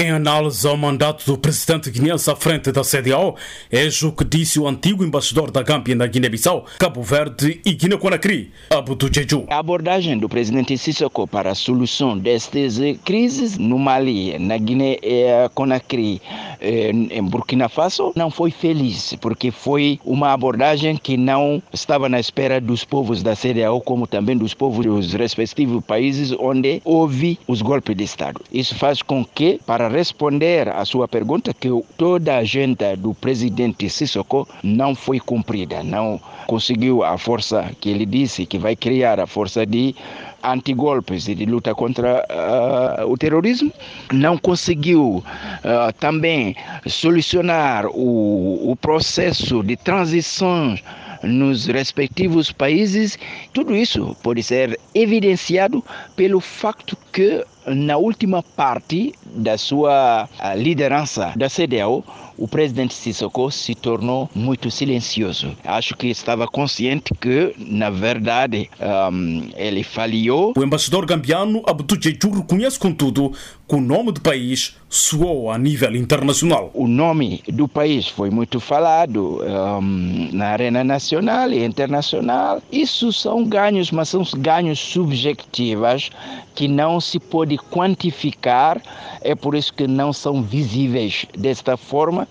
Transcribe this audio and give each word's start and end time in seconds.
Em 0.00 0.12
análise 0.12 0.64
ao 0.64 0.76
mandato 0.76 1.26
do 1.26 1.36
presidente 1.36 1.90
guineense 1.90 2.30
à 2.30 2.36
frente 2.36 2.70
da 2.70 2.82
CDAO, 2.84 3.34
é 3.68 3.88
o 4.06 4.12
que 4.12 4.24
disse 4.24 4.60
o 4.60 4.68
antigo 4.68 5.02
embaixador 5.02 5.50
da 5.50 5.60
Gâmbia 5.60 5.96
na 5.96 6.06
Guiné-Bissau, 6.06 6.66
Cabo 6.78 7.02
Verde 7.02 7.60
e 7.64 7.72
Guiné-Conakry, 7.72 8.52
Abdu 8.70 9.10
Jeju. 9.12 9.46
A 9.50 9.58
abordagem 9.58 10.16
do 10.16 10.28
presidente 10.28 10.78
Sissoko 10.78 11.26
para 11.26 11.50
a 11.50 11.54
solução 11.56 12.16
destas 12.16 12.78
crises 13.04 13.58
no 13.58 13.76
Mali, 13.76 14.38
na 14.38 14.56
Guiné-Conakry, 14.56 16.22
eh, 16.60 16.90
em 16.92 17.24
Burkina 17.24 17.68
Faso, 17.68 18.12
não 18.14 18.30
foi 18.30 18.52
feliz, 18.52 19.16
porque 19.20 19.50
foi 19.50 19.98
uma 20.04 20.32
abordagem 20.32 20.96
que 20.96 21.16
não 21.16 21.60
estava 21.72 22.08
na 22.08 22.20
espera 22.20 22.60
dos 22.60 22.84
povos 22.84 23.20
da 23.20 23.34
CDAO, 23.34 23.80
como 23.80 24.06
também 24.06 24.36
dos 24.36 24.54
povos 24.54 24.86
dos 24.86 25.12
respectivos 25.12 25.84
países 25.84 26.30
onde 26.38 26.80
houve 26.84 27.36
os 27.48 27.60
golpes 27.60 27.96
de 27.96 28.04
Estado. 28.04 28.40
Isso 28.52 28.76
faz 28.76 29.02
com 29.02 29.24
que, 29.24 29.58
para 29.66 29.87
responder 29.88 30.68
à 30.68 30.84
sua 30.84 31.08
pergunta 31.08 31.52
que 31.52 31.68
toda 31.96 32.34
a 32.34 32.38
agenda 32.38 32.96
do 32.96 33.14
presidente 33.14 33.88
Sissoko 33.88 34.48
não 34.62 34.94
foi 34.94 35.18
cumprida, 35.18 35.82
não 35.82 36.20
conseguiu 36.46 37.02
a 37.02 37.18
força 37.18 37.70
que 37.80 37.90
ele 37.90 38.06
disse 38.06 38.46
que 38.46 38.58
vai 38.58 38.76
criar 38.76 39.20
a 39.20 39.26
força 39.26 39.66
de 39.66 39.94
antigolpes 40.42 41.28
e 41.28 41.34
de 41.34 41.44
luta 41.44 41.74
contra 41.74 42.24
uh, 42.30 43.10
o 43.10 43.16
terrorismo, 43.16 43.72
não 44.12 44.38
conseguiu 44.38 45.16
uh, 45.16 45.92
também 45.98 46.54
solucionar 46.86 47.86
o, 47.86 48.70
o 48.70 48.76
processo 48.76 49.62
de 49.62 49.76
transição 49.76 50.76
nos 51.22 51.66
respectivos 51.66 52.52
países, 52.52 53.18
tudo 53.52 53.74
isso 53.74 54.16
pode 54.22 54.42
ser 54.42 54.78
evidenciado 54.94 55.84
pelo 56.14 56.40
facto 56.40 56.96
que 57.12 57.44
na 57.74 57.96
última 57.96 58.42
parte 58.42 59.14
da 59.24 59.58
sua 59.58 60.28
liderança 60.56 61.32
da 61.36 61.48
CDAO, 61.48 62.04
o 62.38 62.46
presidente 62.46 62.94
Sissoko 62.94 63.50
se 63.50 63.74
tornou 63.74 64.30
muito 64.32 64.70
silencioso. 64.70 65.56
Acho 65.64 65.96
que 65.96 66.06
estava 66.06 66.46
consciente 66.46 67.12
que, 67.20 67.52
na 67.58 67.90
verdade, 67.90 68.70
um, 69.12 69.50
ele 69.56 69.82
falhou. 69.82 70.54
O 70.56 70.62
embaixador 70.62 71.04
gambiano 71.04 71.62
Abdu 71.66 72.00
Jeju 72.00 72.30
reconhece, 72.30 72.78
contudo, 72.78 73.32
que 73.68 73.74
o 73.74 73.80
nome 73.80 74.12
do 74.12 74.20
país 74.20 74.76
soou 74.88 75.50
a 75.50 75.58
nível 75.58 75.94
internacional. 75.96 76.70
O 76.72 76.86
nome 76.86 77.42
do 77.48 77.66
país 77.66 78.06
foi 78.06 78.30
muito 78.30 78.60
falado 78.60 79.42
um, 79.42 80.30
na 80.32 80.46
arena 80.46 80.84
nacional 80.84 81.50
e 81.50 81.64
internacional. 81.64 82.62
Isso 82.70 83.12
são 83.12 83.44
ganhos, 83.44 83.90
mas 83.90 84.10
são 84.10 84.22
ganhos 84.38 84.78
subjetivos 84.78 86.10
que 86.54 86.68
não 86.68 87.00
se 87.00 87.18
pode 87.18 87.57
quantificar. 87.58 88.80
É 89.20 89.34
por 89.34 89.54
isso 89.54 89.72
que 89.74 89.86
não 89.86 90.12
são 90.12 90.42
visíveis 90.42 91.26
desta 91.36 91.76
forma 91.76 92.28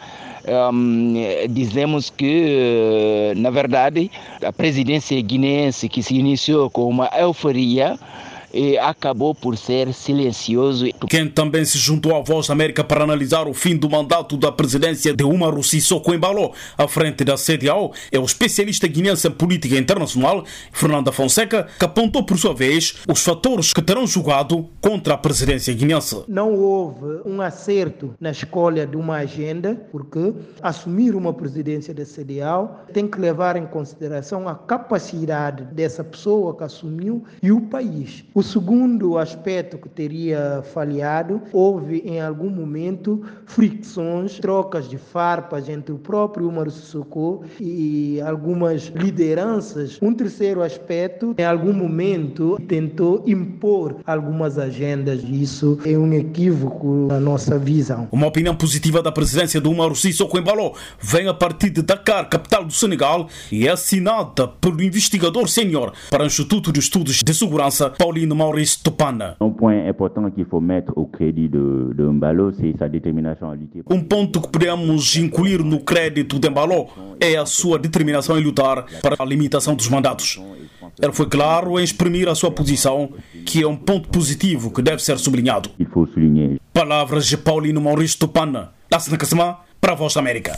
um, 0.48 1.14
dizemos 1.50 2.10
que, 2.10 3.34
na 3.36 3.50
verdade, 3.50 4.10
a 4.42 4.54
presidência 4.54 5.20
guineense 5.22 5.90
que 5.90 6.02
se 6.02 6.16
iniciou 6.16 6.70
com 6.70 6.88
uma 6.88 7.10
euforia 7.18 8.00
e 8.58 8.76
acabou 8.78 9.36
por 9.36 9.56
ser 9.56 9.94
silencioso. 9.94 10.88
Quem 11.08 11.30
também 11.30 11.64
se 11.64 11.78
juntou 11.78 12.16
à 12.16 12.22
Voz 12.22 12.48
da 12.48 12.54
América 12.54 12.84
para 12.84 13.04
analisar 13.04 13.48
o 13.48 13.54
fim 13.54 13.78
do 13.78 13.88
mandato 13.88 14.36
da 14.36 14.52
presidência 14.52 15.14
de 15.14 15.24
Umaru 15.24 15.64
Sissoko 15.64 16.12
Embalo 16.14 16.52
à 16.76 16.88
frente 16.88 17.24
da 17.24 17.36
CDAO 17.36 17.94
é 18.12 18.18
o 18.18 18.26
especialista 18.26 18.88
guineense 18.88 19.28
em 19.28 19.32
política 19.32 19.78
internacional, 19.78 20.44
Fernanda 20.72 21.12
Fonseca, 21.12 21.68
que 21.78 21.86
apontou 21.86 22.24
por 22.24 22.38
sua 22.40 22.54
vez 22.54 22.96
os 23.08 23.24
fatores 23.24 23.74
que 23.74 23.82
terão 23.82 24.08
jogado 24.08 24.68
contra 24.82 25.14
a 25.14 25.18
presidência 25.18 25.74
guineense. 25.74 26.24
Não 26.28 26.56
houve 26.56 27.22
um 27.26 27.40
acerto 27.42 28.16
na 28.20 28.32
escolha 28.32 28.88
de 28.88 28.98
uma 28.98 29.18
agenda, 29.18 29.76
porque 29.92 30.34
assumir 30.62 31.14
uma 31.14 31.34
presidência 31.34 31.94
da 31.94 32.04
CDAO 32.04 32.86
tem 32.92 33.08
que 33.08 33.20
levar 33.20 33.56
em 33.56 33.68
consideração 33.68 34.48
a 34.48 34.56
capacidade 34.56 35.64
dessa 35.66 36.04
pessoa 36.04 36.56
que 36.58 36.64
assumiu 36.64 37.24
e 37.44 37.52
o 37.52 37.62
país. 37.62 38.24
O 38.34 38.47
segundo 38.48 39.18
aspecto 39.18 39.78
que 39.78 39.90
teria 39.90 40.64
falhado, 40.74 41.42
houve 41.52 42.02
em 42.06 42.22
algum 42.22 42.50
momento 42.50 43.22
fricções, 43.46 44.40
trocas 44.40 44.90
de 44.90 44.98
farpas 44.98 45.68
entre 45.68 45.94
o 45.94 45.98
próprio 45.98 46.48
Umar 46.48 46.72
Sissoko 46.72 47.44
e 47.60 48.22
algumas 48.22 48.84
lideranças. 48.96 49.98
Um 50.02 50.14
terceiro 50.14 50.62
aspecto, 50.62 51.36
em 51.38 51.44
algum 51.44 51.74
momento, 51.74 52.58
tentou 52.68 53.24
impor 53.28 53.98
algumas 54.06 54.58
agendas. 54.58 55.22
Isso 55.24 55.78
é 55.86 55.98
um 55.98 56.14
equívoco 56.14 57.08
na 57.10 57.20
nossa 57.20 57.60
visão. 57.60 58.08
Uma 58.12 58.28
opinião 58.28 58.56
positiva 58.56 59.04
da 59.04 59.12
presidência 59.12 59.60
do 59.60 59.70
Umar 59.70 59.94
Sissoko 59.96 60.38
Embalo 60.38 60.74
vem 61.00 61.28
a 61.28 61.34
partir 61.34 61.70
de 61.70 61.82
Dakar, 61.82 62.30
capital 62.30 62.64
do 62.64 62.74
Senegal, 62.74 63.28
e 63.52 63.68
é 63.68 63.72
assinada 63.72 64.48
pelo 64.48 64.82
investigador 64.82 65.50
sênior 65.50 65.92
para 66.10 66.24
o 66.24 66.28
Instituto 66.28 66.72
de 66.72 66.80
Estudos 66.80 67.22
de 67.24 67.34
Segurança, 67.34 67.90
Paulino 67.90 68.37
Maurice 68.38 68.78
Tupana. 68.82 69.36
Un 69.42 69.50
point 69.50 69.88
important 69.88 70.30
qu'il 70.30 70.46
faut 70.46 70.62
mettre 70.62 70.94
au 70.96 71.06
crédit 71.06 71.50
de, 71.50 71.94
de 71.94 72.06
Mbalo, 72.06 72.52
c'est 72.52 72.76
sa 72.78 72.88
lutter. 72.88 73.12
Um 73.90 74.04
ponto 74.04 74.42
que 74.42 74.48
podemos 74.50 75.16
incluir 75.16 75.64
no 75.64 75.80
crédito 75.80 76.40
de 76.40 76.50
Mbalo 76.50 76.88
é 77.20 77.36
a 77.36 77.46
sua 77.46 77.80
determinação 77.80 78.38
em 78.38 78.44
lutar 78.44 78.86
para 79.02 79.16
a 79.20 79.26
limitação 79.26 79.76
dos 79.76 79.90
mandatos. 79.90 80.40
Ele 81.02 81.12
foi 81.12 81.28
claro 81.28 81.80
em 81.80 81.84
exprimir 81.84 82.28
a 82.30 82.36
sua 82.36 82.52
posição, 82.52 83.10
que 83.46 83.64
é 83.64 83.68
um 83.68 83.76
ponto 83.76 84.10
positivo 84.10 84.72
que 84.72 84.82
deve 84.82 85.04
ser 85.04 85.18
sublinhado. 85.18 85.70
Palavras 86.74 87.28
de 87.28 87.38
Paulino 87.38 87.82
Maurício 87.82 88.20
Tupana, 88.20 88.72
da 88.90 89.00
Sinacasma, 89.00 89.60
para 89.82 89.94
a 89.94 89.96
Voz 89.96 90.14
da 90.14 90.22
América. 90.22 90.54